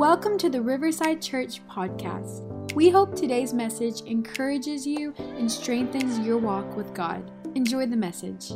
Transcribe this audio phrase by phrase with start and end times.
[0.00, 2.72] Welcome to the Riverside Church podcast.
[2.72, 7.30] We hope today's message encourages you and strengthens your walk with God.
[7.54, 8.50] Enjoy the message.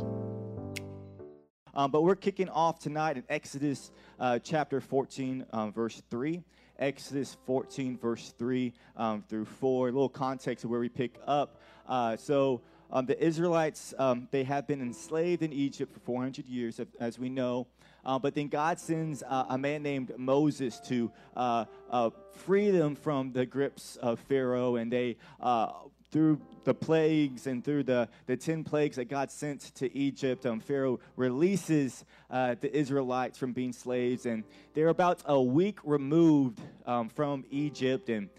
[1.75, 6.43] Um, but we're kicking off tonight in Exodus uh, chapter 14, um, verse 3.
[6.79, 9.89] Exodus 14, verse 3 um, through 4.
[9.89, 11.61] A little context of where we pick up.
[11.87, 16.79] Uh, so, um, the Israelites, um, they have been enslaved in Egypt for 400 years,
[16.99, 17.67] as we know.
[18.05, 22.95] Uh, but then God sends uh, a man named Moses to uh, uh free them
[22.95, 25.71] from the grips of Pharaoh, and they uh,
[26.11, 30.59] through the plagues and through the, the 10 plagues that God sent to Egypt, um,
[30.61, 34.25] Pharaoh releases uh, the Israelites from being slaves.
[34.25, 34.43] And
[34.73, 38.29] they're about a week removed um, from Egypt, and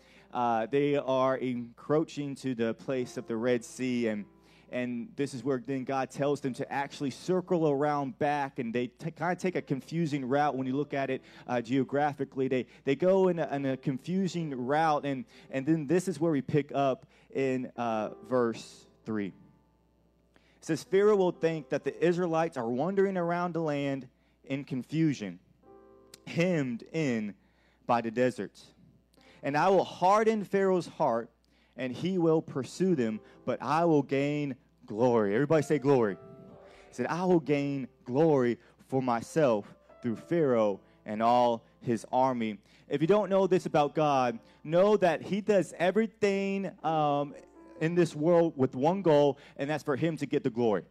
[0.71, 4.09] they are encroaching to the place of the Red Sea.
[4.09, 4.25] And
[4.77, 8.89] and this is where then God tells them to actually circle around back, and they
[8.89, 12.47] t- kind of take a confusing route when you look at it uh, geographically.
[12.47, 16.31] They they go in a, in a, confusing route, and and then this is where
[16.31, 19.29] we pick up in uh, verse three.
[19.29, 24.07] It says Pharaoh will think that the Israelites are wandering around the land
[24.45, 25.39] in confusion,
[26.27, 27.35] hemmed in
[27.87, 28.67] by the deserts,
[29.43, 31.31] and I will harden Pharaoh's heart
[31.77, 35.35] and he will pursue them, but I will gain glory.
[35.35, 36.17] Everybody say glory.
[36.89, 39.67] He said, I will gain glory for myself
[40.03, 42.59] through Pharaoh and all his army.
[42.89, 47.35] If you don't know this about God, know that he does everything um,
[47.81, 50.83] in this world with one goal, and that's for him to get the glory.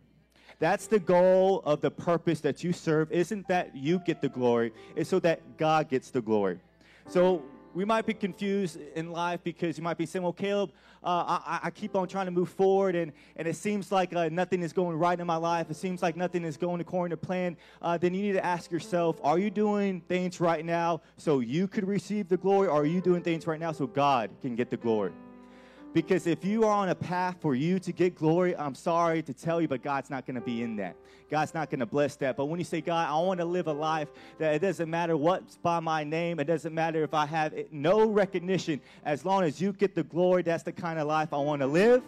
[0.59, 3.11] That's the goal of the purpose that you serve.
[3.11, 4.71] Isn't that you get the glory?
[4.95, 6.59] It's so that God gets the glory.
[7.09, 7.43] So
[7.75, 10.71] we might be confused in life because you might be saying, well, Caleb,
[11.03, 14.29] uh, I, I, keep on trying to move forward and, and it seems like uh,
[14.31, 15.69] nothing is going right in my life.
[15.69, 17.57] It seems like nothing is going according to plan.
[17.81, 21.67] Uh, then you need to ask yourself, are you doing things right now so you
[21.67, 24.69] could receive the glory or are you doing things right now so God can get
[24.71, 25.11] the glory?
[25.95, 29.33] Because if you are on a path for you to get glory, I'm sorry to
[29.33, 30.97] tell you, but God's not going to be in that.
[31.31, 32.36] God's not going to bless that.
[32.36, 35.15] But when you say, God, I want to live a life that it doesn't matter
[35.15, 39.45] what's by my name, it doesn't matter if I have it, no recognition, as long
[39.45, 42.03] as you get the glory, that's the kind of life I want to live.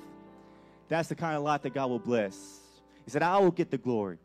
[0.89, 2.59] That's the kind of life that God will bless.
[3.05, 4.17] He said, I will get the glory.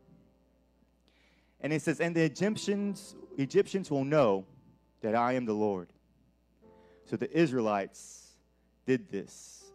[1.61, 4.43] And it says, and the Egyptians, Egyptians will know
[4.99, 5.87] that I am the Lord.
[7.05, 8.22] So the Israelites
[8.85, 9.71] did this.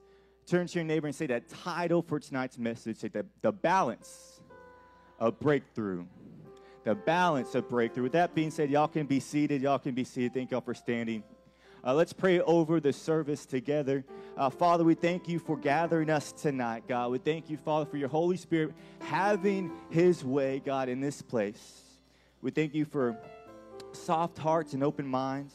[0.47, 4.41] Turn to your neighbor and say that title for tonight's message, say that the balance
[5.19, 6.07] of breakthrough.
[6.85, 8.05] The balance of breakthrough.
[8.05, 9.61] With that being said, y'all can be seated.
[9.61, 10.33] Y'all can be seated.
[10.33, 11.23] Thank y'all for standing.
[11.85, 14.05] Uh, let's pray over the service together.
[14.37, 17.11] Uh, Father, we thank you for gathering us tonight, God.
[17.11, 21.83] We thank you, Father, for your Holy Spirit having his way, God, in this place.
[22.41, 23.17] We thank you for
[23.93, 25.55] soft hearts and open minds.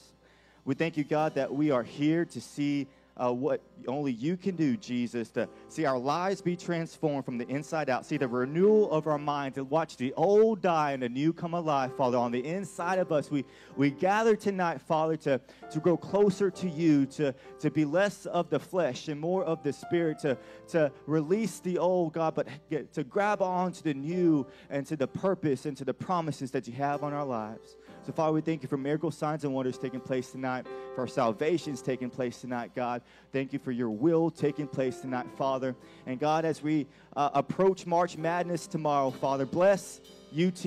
[0.66, 4.56] We thank you, God, that we are here to see uh, what only you can
[4.56, 8.92] do, Jesus, to see our lives be transformed from the inside out, see the renewal
[8.92, 12.18] of our minds, and watch the old die and the new come alive, Father.
[12.18, 16.70] On the inside of us, we, we gather tonight, Father, to, to grow closer to
[16.70, 20.38] you, to, to be less of the flesh and more of the spirit, to,
[20.70, 24.96] to release the old, God, but get, to grab on to the new and to
[24.96, 27.78] the purpose and to the promises that you have on our lives.
[28.06, 31.08] So, Father, we thank you for miracle signs and wonders taking place tonight, for our
[31.08, 33.02] salvations taking place tonight, God.
[33.32, 35.74] Thank you for your will taking place tonight, Father.
[36.06, 40.02] And God, as we uh, approach March Madness tomorrow, Father, bless
[40.38, 40.66] UT.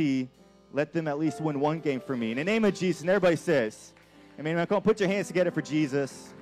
[0.72, 2.30] Let them at least win one game for me.
[2.30, 3.92] In the name of Jesus, and everybody says,
[4.38, 6.32] I mean, come on, put your hands together for Jesus.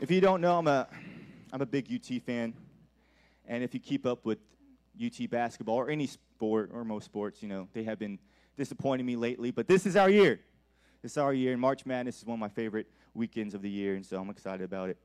[0.00, 0.86] If you don't know, I'm a,
[1.52, 2.54] I'm a big UT fan.
[3.46, 4.38] And if you keep up with
[5.04, 8.20] UT basketball or any sport or most sports, you know, they have been
[8.56, 10.40] disappointing me lately, but this is our year.
[11.02, 13.70] This is our year, and March Madness is one of my favorite weekends of the
[13.70, 14.96] year, and so I'm excited about it.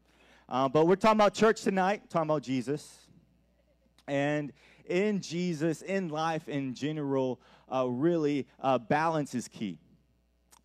[0.47, 3.07] Uh, but we're talking about church tonight, talking about Jesus.
[4.07, 4.51] And
[4.85, 7.39] in Jesus, in life in general,
[7.71, 9.77] uh, really, uh, balance is key.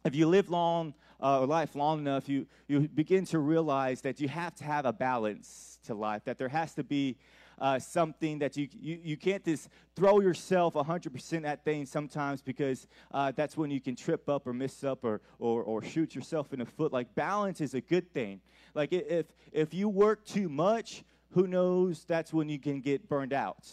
[0.04, 4.28] If you live long, uh, life long enough, you, you begin to realize that you
[4.28, 7.16] have to have a balance to life, that there has to be
[7.58, 12.86] uh, something that you, you, you can't just throw yourself 100% at things sometimes because
[13.12, 16.52] uh, that's when you can trip up or miss up or, or, or shoot yourself
[16.52, 16.92] in the foot.
[16.92, 18.40] Like balance is a good thing.
[18.74, 23.32] Like if, if you work too much, who knows that's when you can get burned
[23.32, 23.68] out.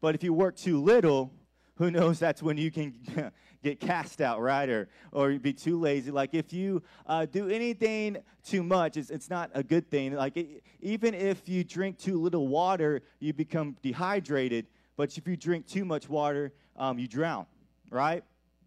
[0.00, 1.32] But if you work too little,
[1.76, 2.94] who knows that's when you can
[3.62, 4.68] get cast out, right?
[4.68, 6.10] Or, or be too lazy.
[6.10, 10.14] Like if you uh, do anything too much, it's, it's not a good thing.
[10.14, 14.66] Like it, even if you drink too little water, you become dehydrated.
[14.96, 17.46] But if you drink too much water, um, you drown,
[17.90, 18.22] right?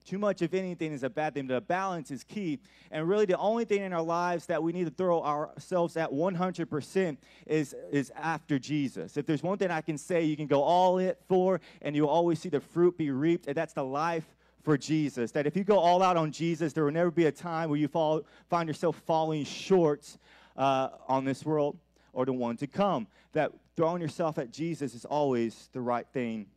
[0.05, 1.47] too much of anything is a bad thing.
[1.47, 2.59] The balance is key.
[2.91, 6.11] And really, the only thing in our lives that we need to throw ourselves at
[6.11, 9.17] 100% is, is after Jesus.
[9.17, 12.07] If there's one thing I can say, you can go all it for, and you'll
[12.07, 14.25] always see the fruit be reaped, and that's the life
[14.65, 15.31] for Jesus.
[15.31, 17.79] That if you go all out on Jesus, there will never be a time where
[17.79, 20.17] you fall, find yourself falling short
[20.57, 21.77] uh, on this world
[22.11, 23.07] or the one to come.
[23.31, 26.47] That throwing yourself at Jesus is always the right thing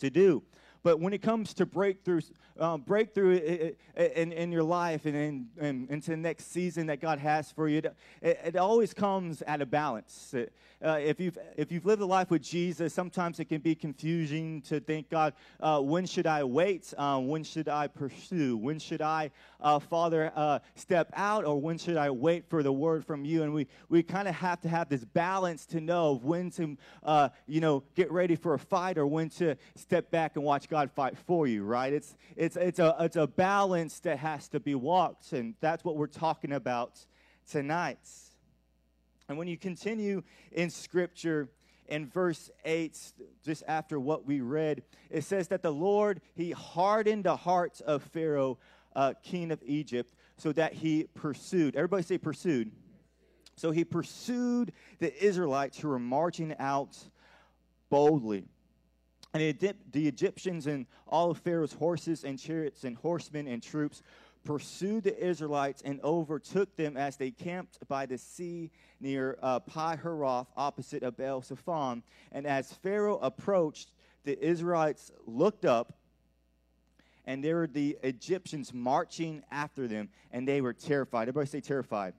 [0.00, 0.42] to do.
[0.82, 5.86] But when it comes to breakthroughs, um, breakthrough in, in your life and in, in,
[5.90, 9.66] into the next season that God has for you, it, it always comes at a
[9.66, 10.34] balance.
[10.80, 14.62] Uh, if, you've, if you've lived a life with Jesus, sometimes it can be confusing
[14.62, 16.94] to think, God, uh, when should I wait?
[16.96, 18.56] Um, when should I pursue?
[18.56, 21.44] When should I, uh, Father, uh, step out?
[21.44, 23.42] Or when should I wait for the word from you?
[23.42, 27.30] And we, we kind of have to have this balance to know when to, uh,
[27.46, 30.90] you know, get ready for a fight or when to step back and watch God
[30.90, 31.92] fight for you, right?
[31.92, 35.96] It's, it's, it's, a, it's a balance that has to be walked, and that's what
[35.96, 37.04] we're talking about
[37.50, 37.98] tonight.
[39.28, 40.22] And when you continue
[40.52, 41.48] in Scripture,
[41.88, 42.98] in verse 8,
[43.44, 48.02] just after what we read, it says that the Lord, He hardened the hearts of
[48.02, 48.58] Pharaoh,
[48.94, 51.76] uh, king of Egypt, so that he pursued.
[51.76, 52.70] Everybody say pursued.
[53.56, 56.96] So he pursued the Israelites who were marching out
[57.90, 58.44] boldly.
[59.34, 59.58] And
[59.92, 64.02] the Egyptians and all of Pharaoh's horses and chariots and horsemen and troops
[64.44, 68.70] pursued the Israelites and overtook them as they camped by the sea
[69.00, 71.44] near uh, Pi Haroth, opposite of Baal
[72.32, 73.90] And as Pharaoh approached,
[74.24, 75.98] the Israelites looked up,
[77.26, 81.28] and there were the Egyptians marching after them, and they were terrified.
[81.28, 82.14] Everybody say terrified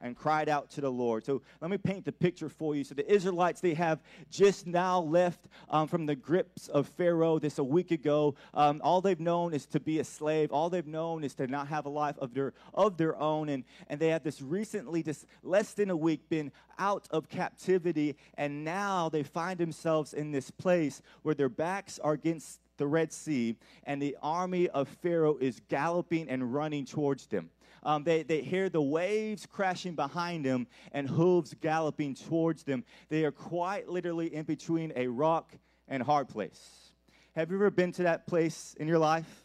[0.00, 1.24] and cried out to the Lord.
[1.24, 2.84] So let me paint the picture for you.
[2.84, 4.00] So the Israelites, they have
[4.30, 8.34] just now left um, from the grips of Pharaoh this a week ago.
[8.54, 10.52] Um, all they've known is to be a slave.
[10.52, 13.48] All they've known is to not have a life of their of their own.
[13.48, 18.16] And, and they have this recently, this less than a week, been out of captivity.
[18.34, 23.12] And now they find themselves in this place where their backs are against the Red
[23.12, 27.50] Sea, and the army of Pharaoh is galloping and running towards them.
[27.86, 32.84] Um, they, they hear the waves crashing behind them and hooves galloping towards them.
[33.08, 35.52] They are quite literally in between a rock
[35.86, 36.90] and hard place.
[37.36, 39.44] Have you ever been to that place in your life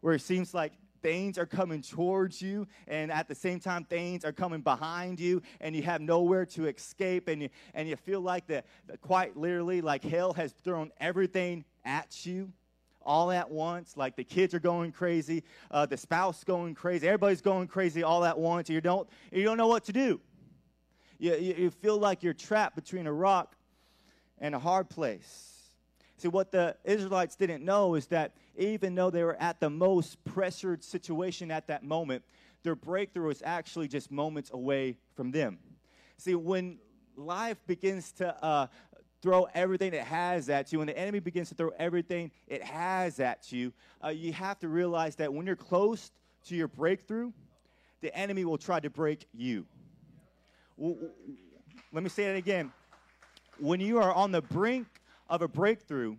[0.00, 4.24] where it seems like things are coming towards you, and at the same time, things
[4.24, 8.20] are coming behind you, and you have nowhere to escape, and you, and you feel
[8.20, 8.64] like the
[9.00, 12.50] quite literally, like hell has thrown everything at you?
[13.06, 13.96] All at once.
[13.96, 18.24] Like the kids are going crazy, uh, the spouse going crazy, everybody's going crazy all
[18.24, 18.68] at once.
[18.68, 20.20] You don't, you don't know what to do.
[21.18, 23.56] You, you, feel like you're trapped between a rock
[24.38, 25.54] and a hard place.
[26.18, 30.22] See, what the Israelites didn't know is that even though they were at the most
[30.24, 32.22] pressured situation at that moment,
[32.62, 35.58] their breakthrough was actually just moments away from them.
[36.18, 36.78] See, when
[37.16, 38.66] life begins to uh,
[39.22, 43.20] throw everything it has at you, when the enemy begins to throw everything it has
[43.20, 43.72] at you,
[44.04, 46.10] uh, you have to realize that when you're close
[46.46, 47.32] to your breakthrough,
[48.00, 49.66] the enemy will try to break you.
[50.78, 52.72] Let me say that again.
[53.58, 54.86] When you are on the brink
[55.28, 56.16] of a breakthrough,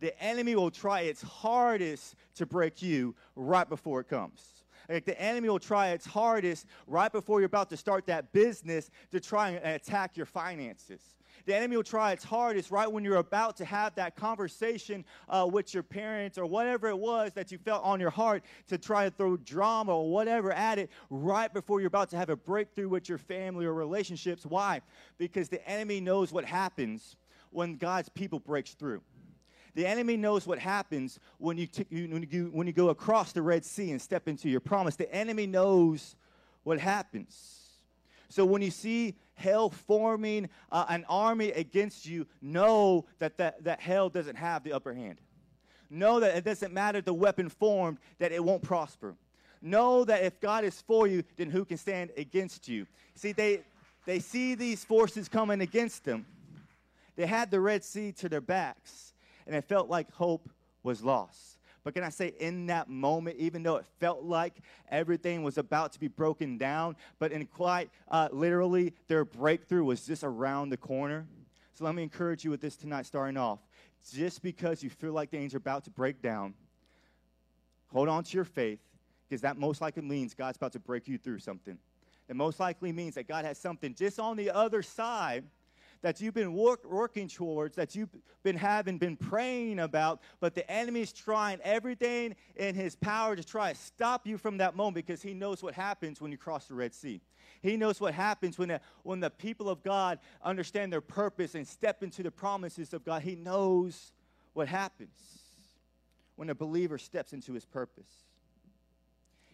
[0.00, 4.42] the enemy will try its hardest to break you right before it comes.
[4.88, 8.90] Like the enemy will try its hardest right before you're about to start that business
[9.12, 11.00] to try and attack your finances.
[11.46, 15.48] The enemy will try its hardest right when you're about to have that conversation uh,
[15.50, 19.04] with your parents or whatever it was that you felt on your heart to try
[19.04, 22.88] to throw drama or whatever at it right before you're about to have a breakthrough
[22.88, 24.46] with your family or relationships.
[24.46, 24.80] Why?
[25.18, 27.16] Because the enemy knows what happens
[27.50, 29.02] when God's people breaks through.
[29.74, 33.42] The enemy knows what happens when you, t- when, you, when you go across the
[33.42, 34.96] Red Sea and step into your promise.
[34.96, 36.16] The enemy knows
[36.62, 37.63] what happens.
[38.34, 43.78] So when you see hell forming uh, an army against you, know that, that that
[43.78, 45.20] hell doesn't have the upper hand.
[45.88, 49.14] Know that it doesn't matter the weapon formed, that it won't prosper.
[49.62, 52.88] Know that if God is for you, then who can stand against you?
[53.14, 53.60] See, they,
[54.04, 56.26] they see these forces coming against them.
[57.14, 59.14] They had the Red Sea to their backs,
[59.46, 60.50] and it felt like hope
[60.82, 61.53] was lost.
[61.84, 64.54] But can I say, in that moment, even though it felt like
[64.90, 70.06] everything was about to be broken down, but in quite uh, literally, their breakthrough was
[70.06, 71.26] just around the corner.
[71.74, 73.58] So let me encourage you with this tonight, starting off.
[74.12, 76.54] Just because you feel like things are about to break down,
[77.92, 78.80] hold on to your faith,
[79.28, 81.78] because that most likely means God's about to break you through something.
[82.28, 85.44] That most likely means that God has something just on the other side
[86.04, 88.10] that you've been work, working towards, that you've
[88.42, 93.72] been having, been praying about, but the enemy's trying everything in his power to try
[93.72, 96.74] to stop you from that moment because he knows what happens when you cross the
[96.74, 97.22] Red Sea.
[97.62, 101.66] He knows what happens when the, when the people of God understand their purpose and
[101.66, 103.22] step into the promises of God.
[103.22, 104.12] He knows
[104.52, 105.16] what happens
[106.36, 108.12] when a believer steps into his purpose.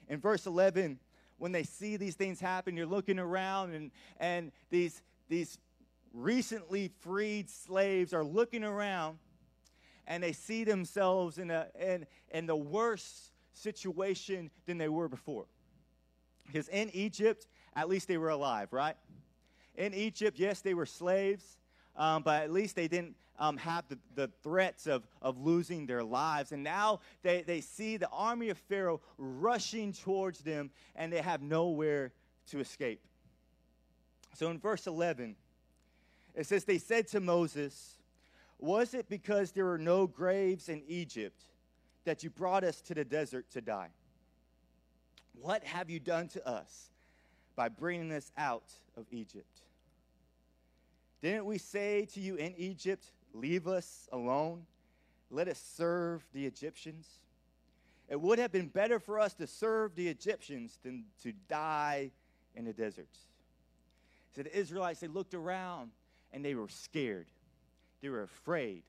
[0.09, 0.99] In verse 11,
[1.38, 5.57] when they see these things happen, you're looking around and, and these, these
[6.12, 9.19] recently freed slaves are looking around
[10.07, 15.47] and they see themselves in, a, in, in the worst situation than they were before.
[16.47, 18.97] Because in Egypt, at least they were alive, right?
[19.76, 21.59] In Egypt, yes, they were slaves,
[21.97, 26.02] um, but at least they didn't um, have the, the threats of, of losing their
[26.02, 26.52] lives.
[26.52, 31.40] And now they, they see the army of Pharaoh rushing towards them, and they have
[31.40, 32.12] nowhere
[32.49, 33.00] to escape.
[34.35, 35.37] So in verse 11,
[36.34, 37.99] it says, They said to Moses,
[38.58, 41.42] Was it because there were no graves in Egypt
[42.04, 43.90] that you brought us to the desert to die?
[45.40, 46.90] What have you done to us
[47.56, 49.60] by bringing us out of Egypt?
[51.22, 54.66] Didn't we say to you in Egypt, Leave us alone?
[55.30, 57.20] Let us serve the Egyptians?
[58.08, 62.10] It would have been better for us to serve the Egyptians than to die
[62.56, 63.08] in the desert.
[64.34, 65.92] So the Israelites, they looked around
[66.32, 67.26] and they were scared.
[68.02, 68.82] They were afraid.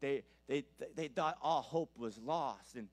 [0.00, 2.76] They, they, they thought all hope was lost.
[2.76, 2.88] And,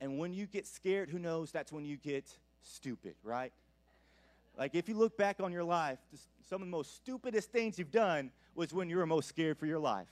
[0.00, 2.26] and when you get scared, who knows, that's when you get
[2.62, 3.52] stupid, right?
[4.58, 5.98] Like if you look back on your life,
[6.48, 9.66] some of the most stupidest things you've done was when you were most scared for
[9.66, 10.08] your life.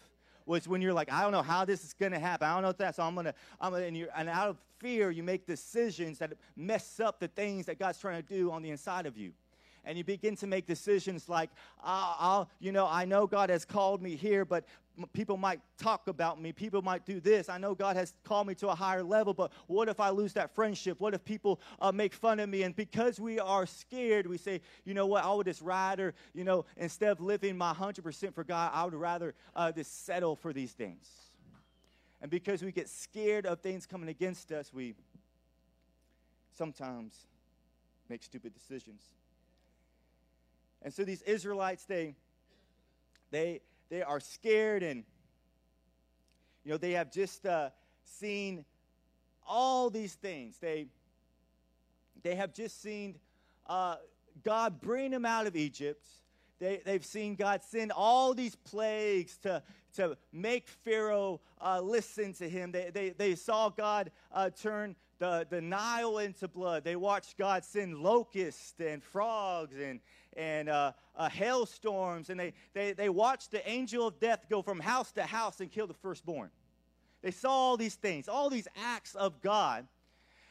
[0.47, 2.49] Was when you're like, I don't know how this is gonna happen.
[2.49, 4.57] I don't know if that's so I'm gonna, I'm gonna, and, you're, and out of
[4.79, 8.63] fear, you make decisions that mess up the things that God's trying to do on
[8.63, 9.33] the inside of you
[9.91, 11.51] and you begin to make decisions like,
[11.83, 14.65] I'll, I'll, you know, I know God has called me here, but
[15.13, 16.53] people might talk about me.
[16.53, 17.49] People might do this.
[17.49, 20.33] I know God has called me to a higher level, but what if I lose
[20.35, 21.01] that friendship?
[21.01, 22.63] What if people uh, make fun of me?
[22.63, 26.45] And because we are scared, we say, you know what, I would just rather, you
[26.45, 30.53] know, instead of living my 100% for God, I would rather uh, just settle for
[30.53, 31.09] these things.
[32.23, 34.95] And because we get scared of things coming against us, we
[36.53, 37.27] sometimes
[38.09, 39.03] make stupid decisions.
[40.83, 42.15] And so these Israelites, they,
[43.31, 43.61] they,
[43.91, 45.05] they are scared and,
[46.65, 47.71] you know, they have just uh,
[48.05, 48.65] seen
[49.47, 50.57] all these things.
[50.59, 50.87] They,
[52.23, 53.17] they have just seen
[53.67, 53.97] uh,
[54.43, 56.07] God bring them out of Egypt.
[56.59, 59.63] They, they've seen God send all these plagues to,
[59.97, 62.73] to make Pharaoh uh, listen to him.
[62.73, 66.85] They, they, they saw God uh, turn the, the Nile into blood.
[66.85, 70.01] They watched God send locusts and frogs and,
[70.37, 74.81] and uh, uh, hailstorms, and they, they, they watched the angel of death go from
[74.81, 76.51] house to house and kill the firstborn.
[77.23, 79.87] They saw all these things, all these acts of God,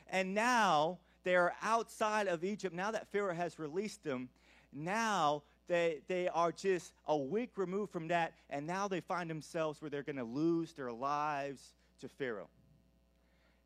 [0.10, 2.76] and now they are outside of Egypt.
[2.76, 4.30] Now that Pharaoh has released them,
[4.72, 9.82] now they, they are just a week removed from that, and now they find themselves
[9.82, 12.50] where they're going to lose their lives to Pharaoh.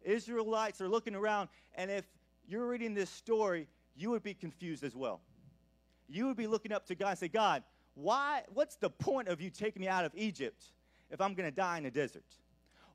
[0.03, 2.05] Israelites are looking around, and if
[2.48, 5.22] you're reading this story, you would be confused as well
[6.13, 7.63] you would be looking up to God and say, God,
[7.96, 10.63] why, what's the point of you taking me out of Egypt
[11.10, 12.25] if I'm going to die in the desert?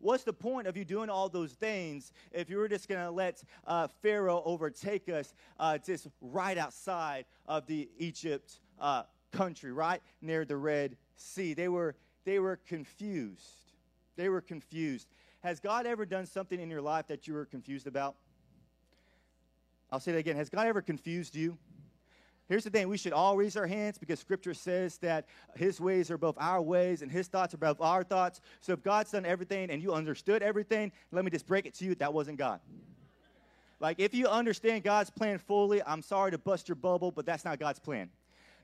[0.00, 3.10] What's the point of you doing all those things if you were just going to
[3.10, 10.00] let uh, Pharaoh overtake us uh, just right outside of the Egypt uh, country, right
[10.22, 11.54] near the Red Sea?
[11.54, 13.72] They were, they were confused.
[14.16, 15.08] They were confused.
[15.40, 18.14] Has God ever done something in your life that you were confused about?
[19.90, 20.36] I'll say that again.
[20.36, 21.56] Has God ever confused you?
[22.48, 26.10] Here's the thing we should all raise our hands because scripture says that his ways
[26.10, 28.40] are above our ways and his thoughts are above our thoughts.
[28.60, 31.84] So if God's done everything and you understood everything, let me just break it to
[31.84, 32.60] you that wasn't God.
[33.80, 37.44] Like, if you understand God's plan fully, I'm sorry to bust your bubble, but that's
[37.44, 38.10] not God's plan.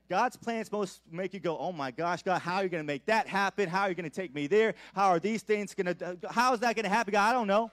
[0.09, 2.87] God's plans to make you go, oh my gosh, God, how are you going to
[2.87, 3.69] make that happen?
[3.69, 4.75] How are you going to take me there?
[4.93, 7.11] How are these things going to, uh, how is that going to happen?
[7.13, 7.71] God, I don't know.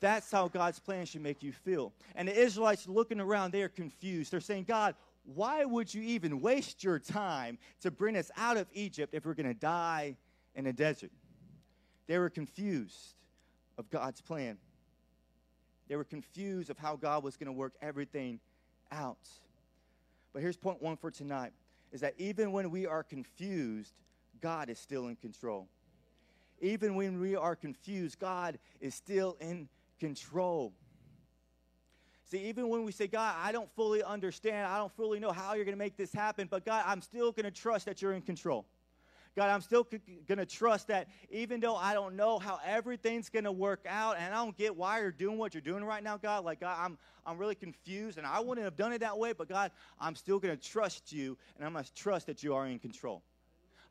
[0.00, 1.92] That's how God's plan should make you feel.
[2.14, 4.32] And the Israelites looking around, they are confused.
[4.32, 8.66] They're saying, God, why would you even waste your time to bring us out of
[8.72, 10.16] Egypt if we're going to die
[10.54, 11.10] in the desert?
[12.06, 13.14] They were confused
[13.78, 14.58] of God's plan.
[15.88, 18.40] They were confused of how God was going to work everything
[18.92, 19.28] out.
[20.32, 21.52] But here's point one for tonight
[21.92, 23.94] is that even when we are confused,
[24.40, 25.68] God is still in control.
[26.60, 30.72] Even when we are confused, God is still in control.
[32.30, 35.54] See, even when we say, God, I don't fully understand, I don't fully know how
[35.54, 38.14] you're going to make this happen, but God, I'm still going to trust that you're
[38.14, 38.66] in control.
[39.36, 43.28] God, I'm still c- going to trust that even though I don't know how everything's
[43.28, 46.02] going to work out and I don't get why you're doing what you're doing right
[46.02, 49.18] now, God, like, God, I'm, I'm really confused and I wouldn't have done it that
[49.18, 52.42] way, but God, I'm still going to trust you and I'm going to trust that
[52.42, 53.22] you are in control.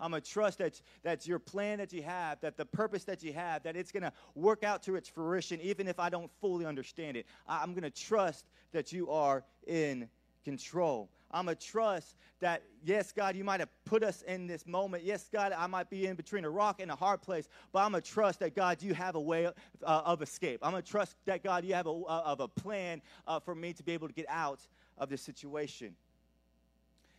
[0.04, 3.24] I'm going to trust that that's your plan that you have, that the purpose that
[3.24, 6.30] you have, that it's going to work out to its fruition, even if I don't
[6.42, 7.26] fully understand it.
[7.48, 10.10] I'm going to trust that you are in
[10.44, 11.10] control.
[11.32, 15.04] I'm going to trust that, yes, God, you might have put us in this moment.
[15.04, 17.92] Yes, God, I might be in between a rock and a hard place, but I'm
[17.92, 19.52] going to trust that, God, you have a way uh,
[19.84, 20.60] of escape.
[20.62, 23.56] I'm going to trust that, God, you have a, uh, of a plan uh, for
[23.56, 24.60] me to be able to get out
[24.98, 25.96] of this situation.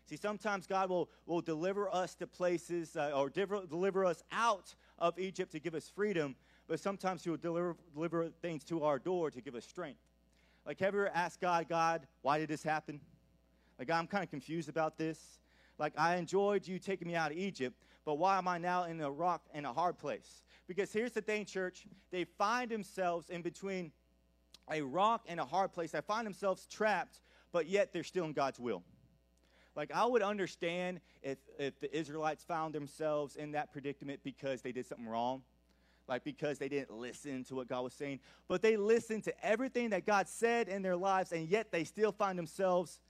[0.06, 4.74] See, sometimes God will, will deliver us to places uh, or deliver, deliver us out
[4.98, 6.36] of Egypt to give us freedom,
[6.68, 10.00] but sometimes He will deliver, deliver things to our door to give us strength.
[10.66, 13.00] Like, have you ever asked God, God, why did this happen?
[13.78, 15.38] Like, I'm kind of confused about this.
[15.78, 19.00] Like, I enjoyed you taking me out of Egypt, but why am I now in
[19.00, 20.44] a rock in a hard place?
[20.66, 21.86] Because here's the thing, church.
[22.10, 23.90] They find themselves in between
[24.70, 25.90] a rock and a hard place.
[25.90, 27.20] They find themselves trapped,
[27.52, 28.82] but yet they're still in God's will.
[29.76, 34.72] Like, I would understand if, if the Israelites found themselves in that predicament because they
[34.72, 35.42] did something wrong,
[36.08, 38.20] like because they didn't listen to what God was saying.
[38.46, 42.12] But they listened to everything that God said in their lives, and yet they still
[42.12, 43.00] find themselves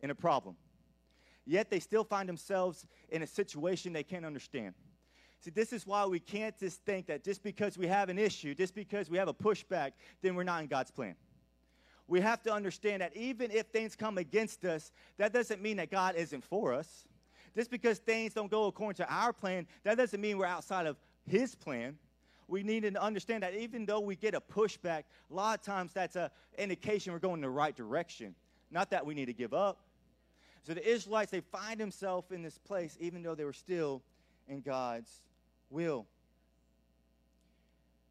[0.00, 0.56] in a problem.
[1.44, 4.74] Yet they still find themselves in a situation they can't understand.
[5.40, 8.54] See, this is why we can't just think that just because we have an issue,
[8.54, 9.92] just because we have a pushback,
[10.22, 11.14] then we're not in God's plan.
[12.08, 15.90] We have to understand that even if things come against us, that doesn't mean that
[15.90, 17.04] God isn't for us.
[17.54, 20.96] Just because things don't go according to our plan, that doesn't mean we're outside of
[21.26, 21.96] His plan.
[22.48, 25.92] We need to understand that even though we get a pushback, a lot of times
[25.92, 28.34] that's an indication we're going in the right direction.
[28.70, 29.80] Not that we need to give up.
[30.62, 34.02] So the Israelites, they find themselves in this place even though they were still
[34.48, 35.22] in God's
[35.70, 36.06] will.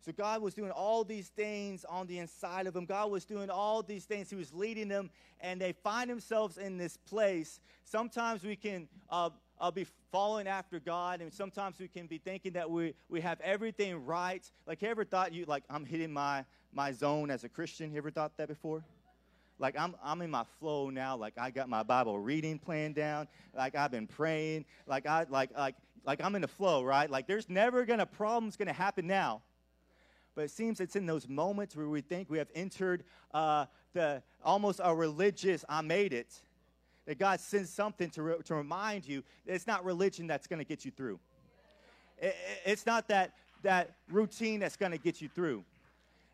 [0.06, 2.86] So God was doing all these things on the inside of them.
[2.86, 4.30] God was doing all these things.
[4.30, 5.10] He was leading them,
[5.42, 7.60] and they find themselves in this place.
[7.86, 12.54] Sometimes we can uh, uh, be following after God, and sometimes we can be thinking
[12.54, 14.48] that we, we have everything right.
[14.68, 17.92] Like, you ever thought you, like, I'm hitting my, my zone as a Christian?
[17.92, 18.84] You ever thought that before?
[19.58, 23.30] like I'm, I'm in my flow now like i got my bible reading plan down
[23.56, 27.26] like i've been praying like i like like like i'm in the flow right like
[27.26, 29.42] there's never gonna problems gonna happen now
[30.36, 34.22] but it seems it's in those moments where we think we have entered uh, the
[34.44, 36.42] almost a religious i made it
[37.06, 40.66] that god sends something to, re- to remind you it's not religion that's going to
[40.66, 41.20] get you through.
[42.18, 45.64] It, it's not that that routine that's going to get you through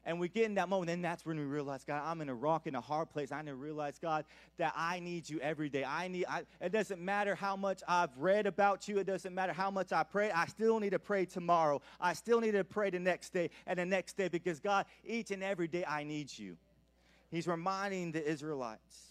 [0.04, 2.34] and we get in that moment, and that's when we realize, God, I'm in a
[2.34, 3.32] rock in a hard place.
[3.32, 4.26] I need to realize, God,
[4.58, 5.84] that I need you every day.
[5.84, 6.26] I need.
[6.28, 8.98] I, it doesn't matter how much I've read about you.
[8.98, 10.32] It doesn't matter how much I pray.
[10.32, 11.82] I still need to pray tomorrow.
[12.00, 15.30] I still need to pray the next day and the next day because God, each
[15.30, 16.58] and every day I need you.
[17.30, 19.08] He's reminding the Israelites.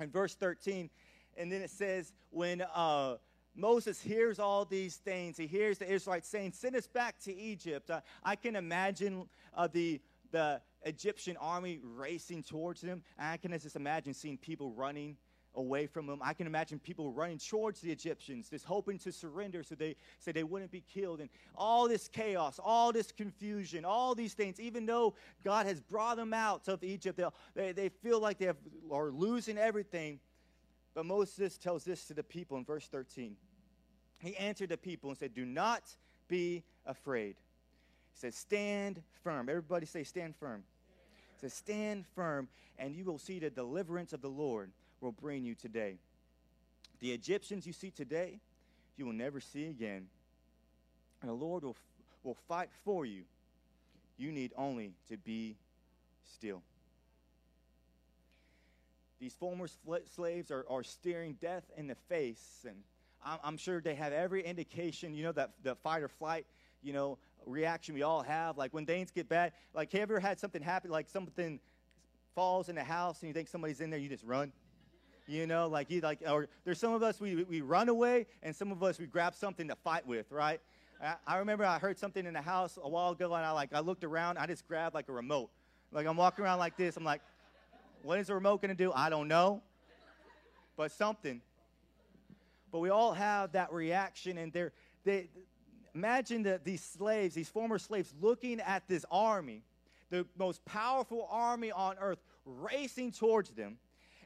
[0.00, 0.90] In verse 13,
[1.36, 3.16] and then it says, when uh,
[3.54, 5.36] Moses hears all these things.
[5.36, 7.90] He hears the Israelites saying, Send us back to Egypt.
[7.90, 13.02] Uh, I can imagine uh, the, the Egyptian army racing towards them.
[13.18, 15.16] I can just imagine seeing people running
[15.54, 16.20] away from them.
[16.22, 20.32] I can imagine people running towards the Egyptians, just hoping to surrender so they so
[20.32, 21.20] they wouldn't be killed.
[21.20, 26.16] And all this chaos, all this confusion, all these things, even though God has brought
[26.16, 27.20] them out of Egypt,
[27.54, 28.56] they, they feel like they have,
[28.90, 30.20] are losing everything.
[30.94, 33.36] But Moses tells this to the people in verse 13.
[34.18, 35.82] He answered the people and said, Do not
[36.28, 37.36] be afraid.
[38.12, 39.48] He says, Stand firm.
[39.48, 40.62] Everybody say, Stand firm.
[41.36, 45.44] He says, Stand firm, and you will see the deliverance of the Lord will bring
[45.44, 45.96] you today.
[47.00, 48.38] The Egyptians you see today,
[48.96, 50.06] you will never see again.
[51.20, 51.76] And the Lord will,
[52.22, 53.22] will fight for you.
[54.18, 55.56] You need only to be
[56.32, 56.62] still.
[59.22, 59.68] These former
[60.16, 62.74] slaves are, are staring death in the face, and
[63.24, 66.44] I'm, I'm sure they have every indication, you know, that the fight or flight,
[66.82, 68.58] you know, reaction we all have.
[68.58, 71.60] Like when things get bad, like have you ever had something happen, like something
[72.34, 74.50] falls in the house and you think somebody's in there, you just run?
[75.28, 78.56] You know, like you like, or there's some of us we we run away, and
[78.56, 80.60] some of us we grab something to fight with, right?
[81.00, 83.72] I, I remember I heard something in the house a while ago, and I like
[83.72, 85.50] I looked around, I just grabbed like a remote,
[85.92, 87.20] like I'm walking around like this, I'm like,
[88.02, 88.92] what is the remote going to do?
[88.94, 89.62] I don't know.
[90.76, 91.40] But something.
[92.70, 94.72] But we all have that reaction, and they're,
[95.04, 95.28] they
[95.94, 99.62] imagine that these slaves, these former slaves, looking at this army.
[100.10, 103.78] the most powerful army on earth racing towards them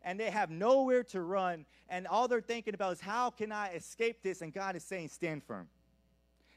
[0.03, 3.73] and they have nowhere to run and all they're thinking about is how can I
[3.75, 5.69] escape this and God is saying stand firm.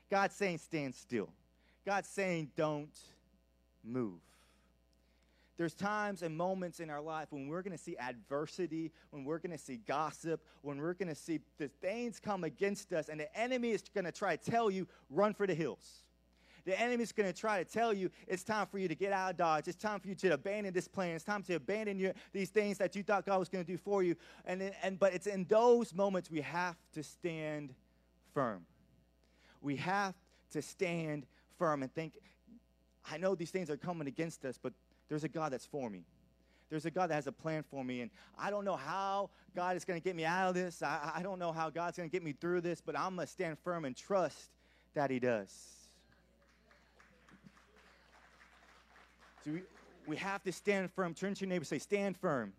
[0.10, 1.30] God's saying stand still.
[1.86, 2.98] God's saying don't
[3.84, 4.20] move.
[5.60, 9.40] There's times and moments in our life when we're going to see adversity, when we're
[9.40, 13.20] going to see gossip, when we're going to see the things come against us, and
[13.20, 16.06] the enemy is going to try to tell you, run for the hills.
[16.64, 19.12] The enemy is going to try to tell you it's time for you to get
[19.12, 19.68] out of Dodge.
[19.68, 21.14] It's time for you to abandon this plan.
[21.14, 23.78] It's time to abandon your, these things that you thought God was going to do
[23.78, 24.16] for you.
[24.46, 27.74] And, and, but it's in those moments we have to stand
[28.34, 28.66] firm.
[29.62, 30.14] We have
[30.52, 31.26] to stand
[31.58, 32.14] firm and think,
[33.12, 34.72] I know these things are coming against us, but
[35.10, 36.06] there's a God that's for me.
[36.70, 38.02] There's a God that has a plan for me.
[38.02, 40.84] And I don't know how God is going to get me out of this.
[40.84, 43.26] I, I don't know how God's going to get me through this, but I'm going
[43.26, 44.52] to stand firm and trust
[44.94, 45.52] that He does.
[49.44, 49.62] So we,
[50.06, 51.16] we have to stand firm.
[51.16, 52.54] Turn to your neighbor say, stand firm.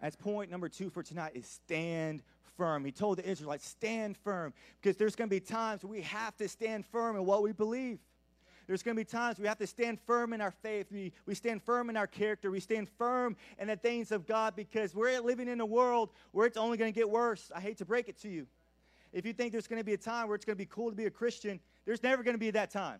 [0.00, 2.22] That's point number two for tonight is stand
[2.56, 2.84] firm.
[2.84, 4.54] He told the Israelites, stand firm.
[4.80, 7.98] Because there's going to be times we have to stand firm in what we believe.
[8.68, 10.92] There's going to be times we have to stand firm in our faith.
[10.92, 12.50] We, we stand firm in our character.
[12.50, 16.46] We stand firm in the things of God because we're living in a world where
[16.46, 17.50] it's only going to get worse.
[17.56, 18.46] I hate to break it to you.
[19.10, 20.90] If you think there's going to be a time where it's going to be cool
[20.90, 22.98] to be a Christian, there's never going to be that time.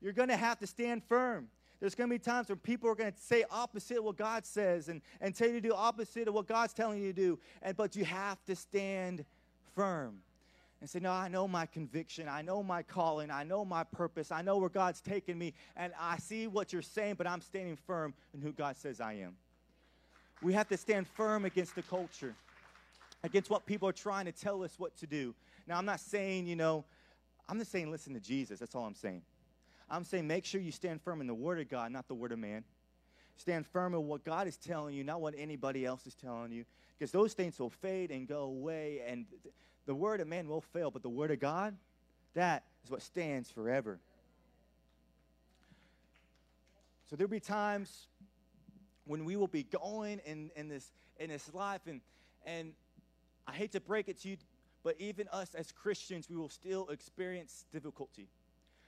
[0.00, 1.48] You're going to have to stand firm.
[1.80, 4.88] There's going to be times when people are going to say opposite what God says
[4.88, 7.38] and, and tell you to do opposite of what God's telling you to do.
[7.60, 9.26] And, but you have to stand
[9.74, 10.20] firm
[10.84, 12.28] and say, No, I know my conviction.
[12.28, 13.30] I know my calling.
[13.30, 14.30] I know my purpose.
[14.30, 15.54] I know where God's taken me.
[15.78, 19.14] And I see what you're saying, but I'm standing firm in who God says I
[19.14, 19.34] am.
[20.42, 22.34] We have to stand firm against the culture,
[23.22, 25.34] against what people are trying to tell us what to do.
[25.66, 26.84] Now, I'm not saying, you know,
[27.48, 28.58] I'm just saying listen to Jesus.
[28.58, 29.22] That's all I'm saying.
[29.88, 32.32] I'm saying make sure you stand firm in the Word of God, not the Word
[32.32, 32.62] of man.
[33.36, 36.66] Stand firm in what God is telling you, not what anybody else is telling you,
[36.98, 39.00] because those things will fade and go away.
[39.08, 39.24] And
[39.86, 41.76] the word of man will fail, but the word of God,
[42.34, 43.98] that is what stands forever.
[47.08, 48.08] So there'll be times
[49.06, 52.00] when we will be going in, in this in this life and
[52.46, 52.72] and
[53.46, 54.36] I hate to break it to you,
[54.82, 58.28] but even us as Christians, we will still experience difficulty.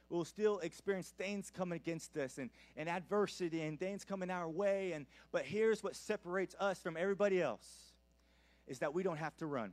[0.08, 4.92] We'll still experience things coming against us and, and adversity and things coming our way.
[4.92, 7.66] And but here's what separates us from everybody else
[8.66, 9.72] is that we don't have to run.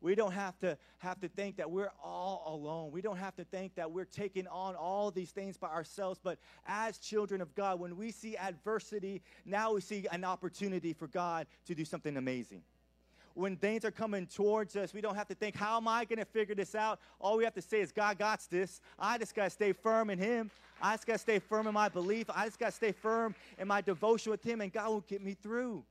[0.00, 2.90] We don't have to have to think that we're all alone.
[2.90, 6.20] We don't have to think that we're taking on all these things by ourselves.
[6.22, 11.06] But as children of God, when we see adversity, now we see an opportunity for
[11.06, 12.62] God to do something amazing.
[13.34, 16.18] When things are coming towards us, we don't have to think, how am I going
[16.18, 17.00] to figure this out?
[17.18, 18.80] All we have to say is, God got this.
[18.98, 20.50] I just got to stay firm in Him.
[20.80, 22.30] I just got to stay firm in my belief.
[22.34, 25.22] I just got to stay firm in my devotion with Him, and God will get
[25.22, 25.84] me through.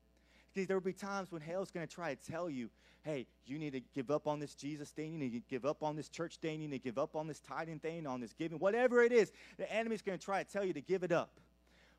[0.63, 2.69] There will be times when hell's going to try to tell you,
[3.03, 5.13] hey, you need to give up on this Jesus thing.
[5.13, 6.61] You need to give up on this church thing.
[6.61, 9.31] You need to give up on this tithing thing, on this giving, whatever it is.
[9.57, 11.29] The enemy's going to try to tell you to give it up.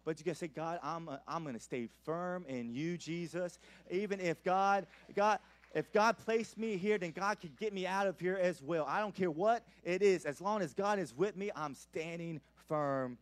[0.06, 3.58] But you got to say, God, I'm, I'm going to stay firm in you, Jesus.
[3.90, 5.40] Even if God, God,
[5.74, 8.86] if God placed me here, then God could get me out of here as well.
[8.88, 10.24] I don't care what it is.
[10.24, 13.18] As long as God is with me, I'm standing firm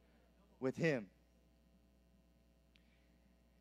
[0.61, 1.07] with Him.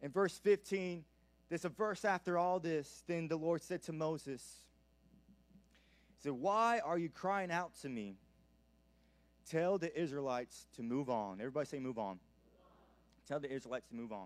[0.01, 1.05] In verse 15,
[1.53, 3.03] there's a verse after all this.
[3.05, 4.41] Then the Lord said to Moses,
[6.17, 8.15] He said, Why are you crying out to me?
[9.47, 11.39] Tell the Israelites to move on.
[11.39, 12.17] Everybody say, Move on.
[13.27, 14.25] Tell the Israelites to move on.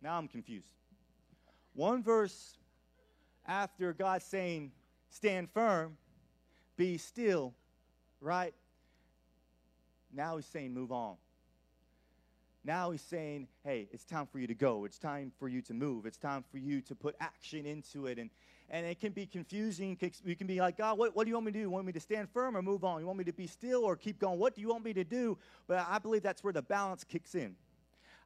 [0.00, 0.72] Now I'm confused.
[1.74, 2.56] One verse
[3.46, 4.72] after God saying,
[5.10, 5.98] Stand firm,
[6.78, 7.52] be still,
[8.22, 8.54] right?
[10.14, 11.16] Now he's saying, Move on.
[12.66, 14.84] Now he's saying, hey, it's time for you to go.
[14.84, 16.04] It's time for you to move.
[16.04, 18.18] It's time for you to put action into it.
[18.18, 18.28] And,
[18.68, 19.96] and it can be confusing.
[20.24, 21.62] You can be like, God, what, what do you want me to do?
[21.62, 23.00] You want me to stand firm or move on?
[23.00, 24.40] You want me to be still or keep going?
[24.40, 25.38] What do you want me to do?
[25.68, 27.54] But I believe that's where the balance kicks in.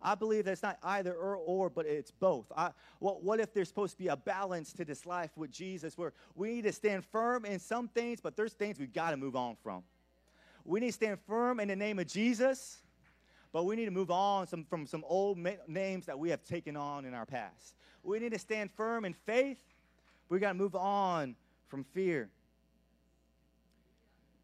[0.00, 2.46] I believe that's not either or, or but it's both.
[2.56, 5.98] I, what, what if there's supposed to be a balance to this life with Jesus
[5.98, 9.18] where we need to stand firm in some things, but there's things we've got to
[9.18, 9.82] move on from?
[10.64, 12.80] We need to stand firm in the name of Jesus
[13.52, 16.44] but we need to move on some, from some old ma- names that we have
[16.44, 17.74] taken on in our past.
[18.02, 19.58] We need to stand firm in faith.
[20.28, 21.34] We got to move on
[21.68, 22.30] from fear.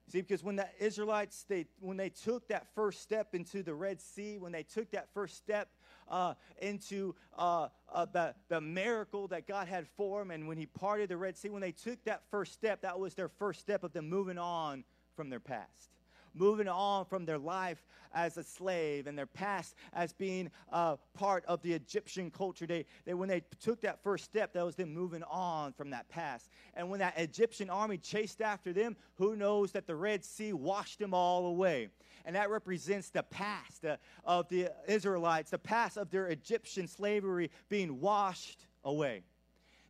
[0.08, 4.00] See, because when the Israelites, they, when they took that first step into the Red
[4.00, 5.68] Sea, when they took that first step
[6.08, 10.66] uh, into uh, uh, the, the miracle that God had for them, and when He
[10.66, 13.82] parted the Red Sea, when they took that first step, that was their first step
[13.82, 14.84] of them moving on
[15.16, 15.90] from their past
[16.36, 17.82] moving on from their life
[18.14, 22.66] as a slave and their past as being uh, part of the Egyptian culture.
[22.66, 26.08] They, they, when they took that first step, that was them moving on from that
[26.08, 26.48] past.
[26.74, 30.98] And when that Egyptian army chased after them, who knows that the Red Sea washed
[30.98, 31.88] them all away.
[32.24, 37.50] And that represents the past uh, of the Israelites, the past of their Egyptian slavery
[37.68, 39.22] being washed away.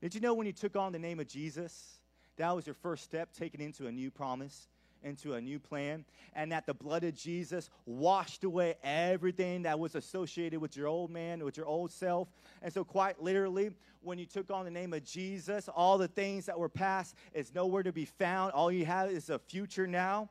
[0.02, 2.00] Did you know when you took on the name of Jesus,
[2.36, 4.68] that was your first step taken into a new promise?
[5.06, 9.94] Into a new plan, and that the blood of Jesus washed away everything that was
[9.94, 12.28] associated with your old man, with your old self.
[12.60, 13.70] And so, quite literally,
[14.02, 17.54] when you took on the name of Jesus, all the things that were past is
[17.54, 18.52] nowhere to be found.
[18.52, 20.28] All you have is a future now.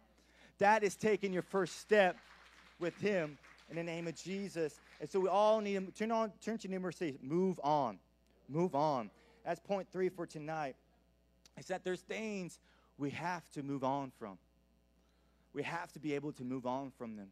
[0.59, 2.17] That is taking your first step
[2.79, 3.38] with Him
[3.69, 4.79] in the name of Jesus.
[4.99, 7.59] And so, we all need to turn on, turn to your neighbor and say, "Move
[7.63, 7.97] on,
[8.49, 9.09] move on."
[9.45, 10.75] That's point three for tonight.
[11.57, 12.59] Is that there's things
[12.97, 14.38] we have to move on from
[15.55, 17.29] we have to be able to move on from them.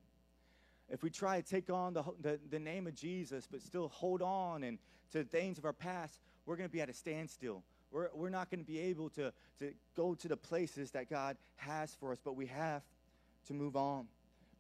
[0.89, 4.21] If we try to take on the, the, the name of Jesus, but still hold
[4.21, 4.79] on and
[5.12, 7.63] to things of our past, we're going to be at a standstill.
[7.91, 11.36] We're, we're not going to be able to, to go to the places that God
[11.57, 12.81] has for us, but we have
[13.47, 14.07] to move on.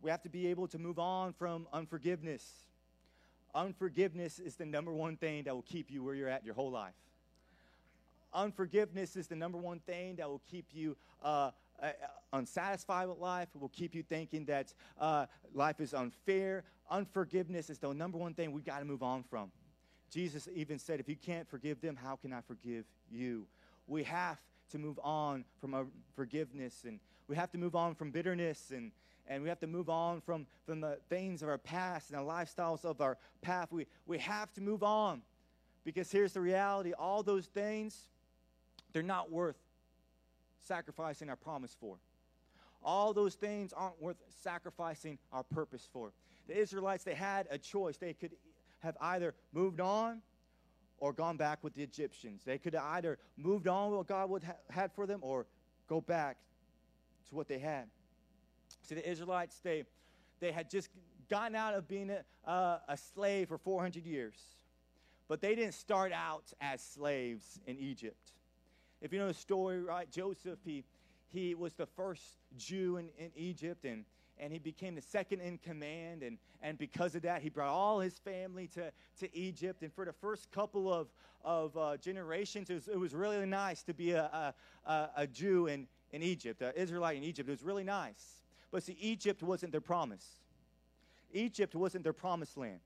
[0.01, 2.45] We have to be able to move on from unforgiveness.
[3.55, 6.71] Unforgiveness is the number one thing that will keep you where you're at your whole
[6.71, 6.93] life.
[8.33, 11.51] Unforgiveness is the number one thing that will keep you uh,
[12.31, 13.49] unsatisfied with life.
[13.53, 16.63] It will keep you thinking that uh, life is unfair.
[16.89, 19.51] Unforgiveness is the number one thing we've got to move on from.
[20.09, 23.47] Jesus even said, If you can't forgive them, how can I forgive you?
[23.87, 24.37] We have
[24.71, 28.91] to move on from our forgiveness and we have to move on from bitterness and,
[29.27, 32.23] and we have to move on from, from the things of our past and the
[32.23, 33.71] lifestyles of our path.
[33.71, 35.21] We, we have to move on
[35.83, 38.09] because here's the reality all those things,
[38.91, 39.55] they're not worth
[40.65, 41.97] sacrificing our promise for.
[42.83, 46.11] All those things aren't worth sacrificing our purpose for.
[46.47, 47.97] The Israelites, they had a choice.
[47.97, 48.31] They could
[48.79, 50.21] have either moved on
[50.97, 52.43] or gone back with the Egyptians.
[52.43, 55.45] They could have either moved on what God would ha- had for them or
[55.87, 56.37] go back
[57.29, 57.87] to what they had.
[58.81, 59.83] See, the Israelites, they,
[60.39, 60.89] they had just
[61.29, 64.35] gotten out of being a, uh, a slave for 400 years.
[65.27, 68.33] But they didn't start out as slaves in Egypt.
[69.03, 70.85] If you know the story, right, Joseph, he,
[71.27, 72.23] he was the first
[72.57, 74.05] Jew in, in Egypt, and,
[74.39, 76.23] and he became the second in command.
[76.23, 79.83] And, and because of that, he brought all his family to, to Egypt.
[79.83, 81.09] And for the first couple of,
[81.43, 84.53] of uh, generations, it was, it was really nice to be a,
[84.85, 87.49] a, a Jew in, in Egypt, an Israelite in Egypt.
[87.49, 88.41] It was really nice.
[88.71, 90.25] But see, Egypt wasn't their promise.
[91.33, 92.79] Egypt wasn't their promised land.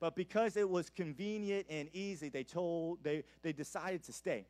[0.00, 4.46] But because it was convenient and easy, they told they, they decided to stay.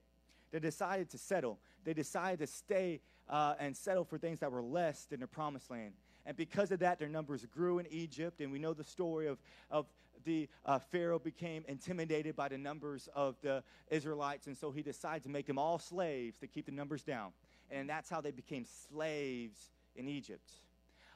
[0.50, 1.58] They decided to settle.
[1.84, 5.70] They decided to stay uh, and settle for things that were less than the promised
[5.70, 5.92] land.
[6.26, 8.40] And because of that, their numbers grew in Egypt.
[8.40, 9.38] And we know the story of,
[9.70, 9.86] of
[10.24, 14.46] the uh, Pharaoh became intimidated by the numbers of the Israelites.
[14.46, 17.32] And so he decided to make them all slaves to keep the numbers down.
[17.70, 20.50] And that's how they became slaves in Egypt.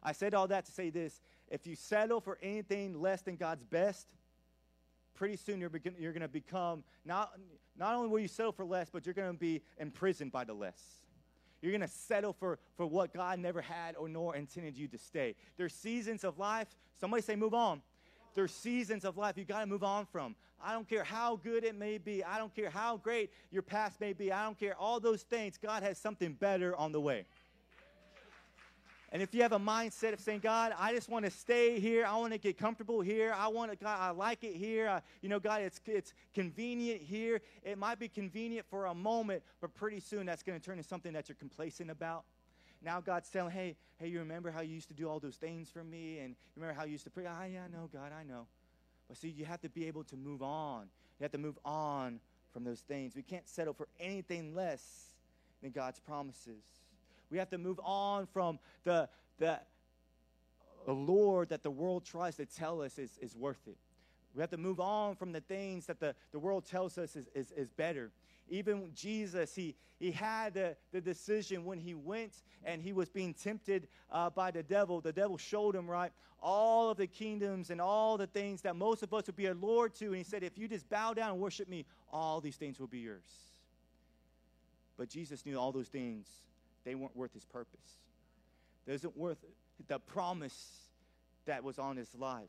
[0.03, 3.65] I said all that to say this if you settle for anything less than God's
[3.65, 4.07] best,
[5.15, 7.33] pretty soon you're, begin, you're going to become not,
[7.77, 10.55] not only will you settle for less, but you're going to be imprisoned by the
[10.55, 10.81] less.
[11.63, 14.99] You're going to settle for, for what God never had or nor intended you to
[14.99, 15.35] stay.
[15.57, 16.69] There's seasons of life.
[17.01, 17.81] Somebody say, move on.
[18.35, 20.35] There's seasons of life you got to move on from.
[20.63, 22.25] I don't care how good it may be.
[22.25, 24.33] I don't care how great your past may be.
[24.33, 25.59] I don't care all those things.
[25.59, 27.27] God has something better on the way.
[29.15, 32.05] And if you have a mindset of saying, God, I just want to stay here,
[32.05, 35.03] I want to get comfortable here, I want to, God, I like it here, I,
[35.23, 37.41] you know, God, it's, it's convenient here.
[37.63, 40.89] It might be convenient for a moment, but pretty soon that's going to turn into
[40.89, 42.25] something that you're complacent about.
[42.83, 45.71] Now God's telling, hey, hey, you remember how you used to do all those things
[45.71, 46.19] for me?
[46.19, 47.25] And you remember how you used to pray?
[47.29, 48.49] Ah, yeah, I know, God, I know.
[49.07, 50.89] But see, you have to be able to move on.
[51.21, 52.19] You have to move on
[52.53, 53.15] from those things.
[53.15, 54.83] We can't settle for anything less
[55.63, 56.65] than God's promises.
[57.31, 59.09] We have to move on from the,
[59.39, 59.61] the
[60.87, 63.77] allure that the world tries to tell us is, is worth it.
[64.35, 67.29] We have to move on from the things that the, the world tells us is,
[67.35, 68.11] is, is better.
[68.49, 73.33] Even Jesus, he, he had the, the decision when he went and he was being
[73.33, 75.01] tempted uh, by the devil.
[75.01, 79.03] The devil showed him, right, all of the kingdoms and all the things that most
[79.03, 80.07] of us would be a Lord to.
[80.07, 82.89] And he said, if you just bow down and worship me, all these things will
[82.89, 83.23] be yours.
[84.99, 86.27] But Jesus knew all those things
[86.85, 87.99] they weren't worth his purpose.
[88.87, 89.39] They wasn't worth
[89.89, 90.89] the promise
[91.47, 92.49] that was on his life.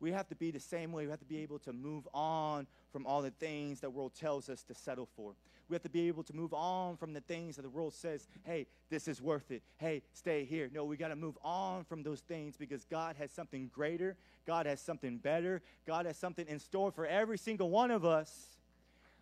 [0.00, 1.04] we have to be the same way.
[1.04, 4.50] We have to be able to move on from all the things that world tells
[4.50, 5.34] us to settle for.
[5.68, 8.26] We have to be able to move on from the things that the world says,
[8.42, 9.62] hey, this is worth it.
[9.78, 10.68] Hey, stay here.
[10.72, 14.16] No, we got to move on from those things because God has something greater.
[14.46, 15.62] God has something better.
[15.86, 18.58] God has something in store for every single one of us.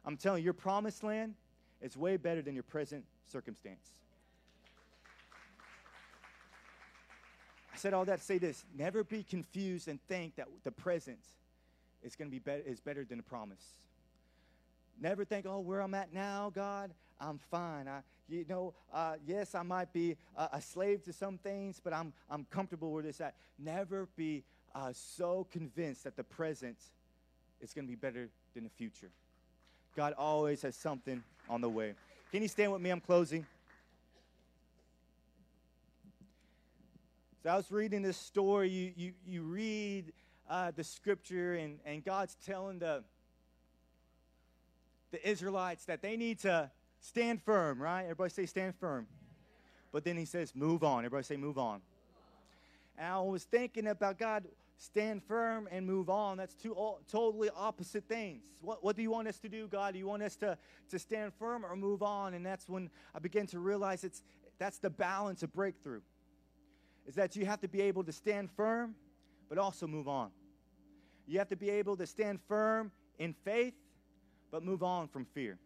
[0.04, 1.34] I'm telling you, your promised land
[1.80, 3.92] is way better than your present circumstance.
[7.72, 11.18] I said all that to say this never be confused and think that the present
[12.02, 13.64] is going to be better, is better than the promise.
[15.00, 17.88] Never think, oh, where I'm at now, God, I'm fine.
[17.88, 21.92] I, you know, uh, yes, I might be a, a, slave to some things, but
[21.92, 23.34] I'm, I'm comfortable where this at.
[23.58, 26.76] Never be uh, so convinced that the present
[27.60, 29.10] is going to be better than the future.
[29.96, 31.94] God always has something on the way.
[32.30, 32.90] Can you stand with me?
[32.90, 33.46] I'm closing.
[37.42, 38.68] So I was reading this story.
[38.68, 40.12] You, you, you read
[40.48, 43.02] uh, the scripture, and, and God's telling the,
[45.10, 48.02] the Israelites that they need to stand firm, right?
[48.02, 49.08] Everybody say, stand firm.
[49.90, 51.00] But then he says, move on.
[51.00, 51.80] Everybody say, move on.
[52.96, 54.44] And I was thinking about God,
[54.76, 56.36] stand firm and move on.
[56.36, 56.76] That's two
[57.10, 58.44] totally opposite things.
[58.60, 59.94] What, what do you want us to do, God?
[59.94, 60.56] Do you want us to,
[60.90, 62.34] to stand firm or move on?
[62.34, 64.22] And that's when I began to realize it's,
[64.60, 66.02] that's the balance of breakthrough.
[67.06, 68.94] Is that you have to be able to stand firm,
[69.48, 70.30] but also move on.
[71.26, 73.74] You have to be able to stand firm in faith,
[74.50, 75.58] but move on from fear.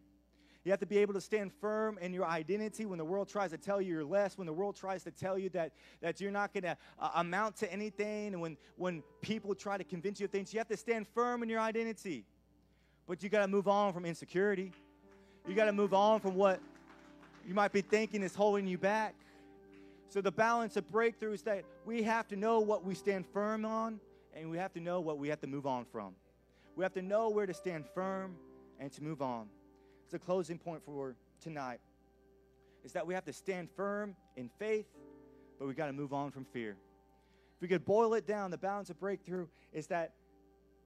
[0.63, 3.51] You have to be able to stand firm in your identity when the world tries
[3.51, 5.71] to tell you you're less, when the world tries to tell you that,
[6.01, 9.85] that you're not going to uh, amount to anything, and when, when people try to
[9.85, 10.53] convince you of things.
[10.53, 12.25] You have to stand firm in your identity.
[13.07, 14.73] But you got to move on from insecurity.
[15.47, 16.59] You got to move on from what
[17.47, 19.15] you might be thinking is holding you back.
[20.09, 23.65] So, the balance of breakthrough is that we have to know what we stand firm
[23.65, 23.99] on,
[24.33, 26.13] and we have to know what we have to move on from.
[26.75, 28.35] We have to know where to stand firm
[28.79, 29.47] and to move on
[30.07, 31.79] as a closing point for tonight
[32.85, 34.85] is that we have to stand firm in faith,
[35.59, 36.77] but we got to move on from fear.
[37.55, 40.13] If we could boil it down, the balance of breakthrough is that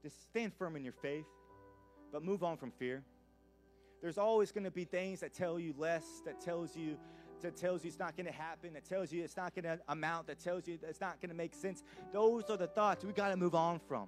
[0.01, 1.25] just stand firm in your faith,
[2.11, 3.03] but move on from fear.
[4.01, 6.97] There's always going to be things that tell you less, that tells you
[7.41, 9.79] that tells you it's not going to happen, that tells you it's not going to
[9.89, 11.83] amount, that tells you it's not going to make sense.
[12.13, 14.07] Those are the thoughts we got to move on from.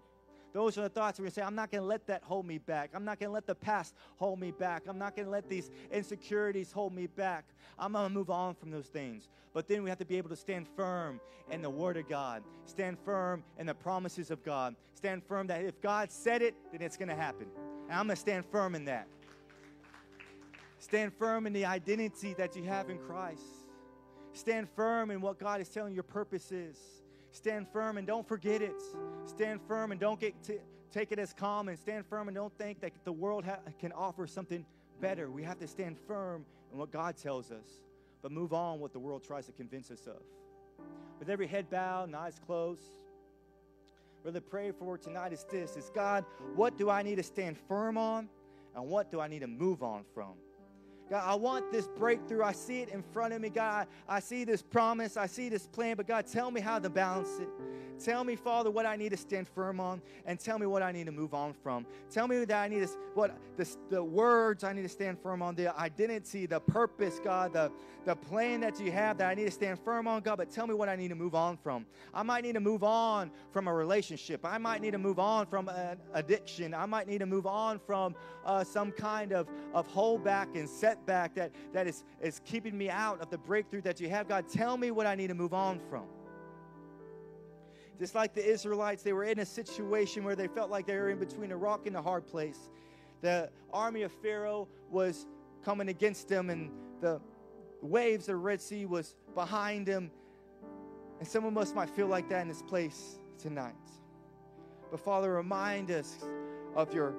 [0.54, 2.60] Those are the thoughts where you say, I'm not going to let that hold me
[2.60, 2.92] back.
[2.94, 4.84] I'm not going to let the past hold me back.
[4.88, 7.46] I'm not going to let these insecurities hold me back.
[7.80, 9.30] I'm going to move on from those things.
[9.52, 11.20] But then we have to be able to stand firm
[11.50, 15.66] in the Word of God, stand firm in the promises of God, stand firm that
[15.66, 17.48] if God said it, then it's going to happen.
[17.90, 19.08] And I'm going to stand firm in that.
[20.84, 23.42] Stand firm in the identity that you have in Christ.
[24.34, 26.78] Stand firm in what God is telling your purpose is.
[27.32, 28.76] Stand firm and don't forget it.
[29.26, 30.58] Stand firm and don't get t-
[30.92, 31.78] take it as common.
[31.78, 34.66] Stand firm and don't think that the world ha- can offer something
[35.00, 35.32] better.
[35.32, 36.44] We have to stand firm
[36.74, 37.80] in what God tells us,
[38.22, 40.22] but move on what the world tries to convince us of.
[41.18, 42.84] With every head bowed and eyes closed,
[44.26, 46.26] really pray for tonight is this is God,
[46.58, 48.28] what do I need to stand firm on?
[48.76, 50.34] And what do I need to move on from?
[51.14, 52.42] God, I want this breakthrough.
[52.42, 53.50] I see it in front of me.
[53.50, 55.16] God, I, I see this promise.
[55.16, 55.96] I see this plan.
[55.96, 57.48] But God, tell me how to balance it.
[58.04, 60.92] Tell me, Father, what I need to stand firm on, and tell me what I
[60.92, 61.86] need to move on from.
[62.10, 65.42] Tell me that I need to, what the, the words I need to stand firm
[65.42, 67.72] on, the identity, the purpose, God, the,
[68.06, 70.38] the plan that you have that I need to stand firm on, God.
[70.38, 71.86] But tell me what I need to move on from.
[72.14, 74.42] I might need to move on from a relationship.
[74.44, 76.74] I might need to move on from an addiction.
[76.74, 81.03] I might need to move on from uh, some kind of, of holdback and set
[81.04, 84.28] setback that, that is, is keeping me out of the breakthrough that you have.
[84.28, 86.06] God, tell me what I need to move on from.
[88.00, 91.10] Just like the Israelites, they were in a situation where they felt like they were
[91.10, 92.70] in between a rock and a hard place.
[93.22, 95.28] The army of Pharaoh was
[95.64, 97.22] coming against them, and the
[97.82, 100.12] waves of the Red Sea was behind them.
[101.20, 103.76] And some of us might feel like that in this place tonight.
[104.90, 106.18] But Father, remind us
[106.76, 107.14] of your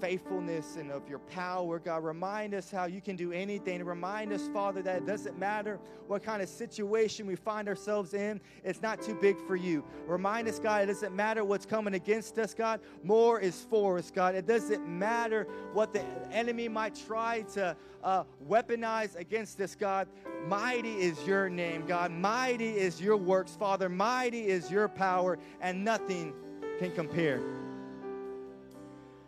[0.00, 2.04] faithfulness and of your power, God.
[2.04, 3.84] Remind us how you can do anything.
[3.84, 8.40] Remind us, Father, that it doesn't matter what kind of situation we find ourselves in,
[8.62, 9.84] it's not too big for you.
[10.06, 12.80] Remind us, God, it doesn't matter what's coming against us, God.
[13.02, 14.34] More is for us, God.
[14.34, 20.08] It doesn't matter what the enemy might try to uh, weaponize against us, God.
[20.46, 22.12] Mighty is your name, God.
[22.12, 23.88] Mighty is your works, Father.
[23.88, 26.34] Mighty is your power, and nothing
[26.78, 27.63] can compare.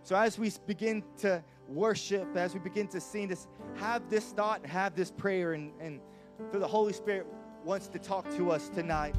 [0.07, 4.65] So as we begin to worship, as we begin to sing this, have this thought,
[4.65, 5.99] have this prayer, and, and
[6.53, 7.27] through the Holy Spirit
[7.65, 9.17] wants to talk to us tonight.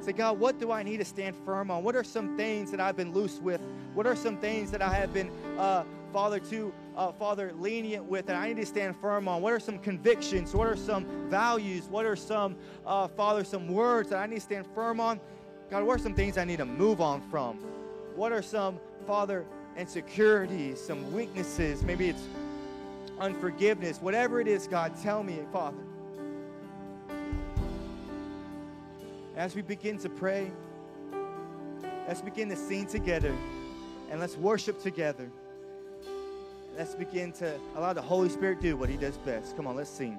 [0.00, 1.84] Say, God, what do I need to stand firm on?
[1.84, 3.60] What are some things that I've been loose with?
[3.92, 8.24] What are some things that I have been, uh, Father, too, uh, Father, lenient with
[8.24, 9.42] that I need to stand firm on?
[9.42, 10.54] What are some convictions?
[10.54, 11.84] What are some values?
[11.90, 12.56] What are some,
[12.86, 15.20] uh, Father, some words that I need to stand firm on?
[15.70, 17.58] God, what are some things I need to move on from?
[18.16, 19.44] What are some, Father,
[19.76, 21.82] insecurities, some weaknesses?
[21.82, 22.22] Maybe it's
[23.18, 23.98] unforgiveness.
[24.00, 25.78] Whatever it is, God, tell me, Father.
[29.36, 30.50] As we begin to pray,
[32.06, 33.34] let's begin to sing together
[34.10, 35.28] and let's worship together.
[36.76, 39.56] Let's begin to allow the Holy Spirit do what He does best.
[39.56, 40.18] Come on, let's sing.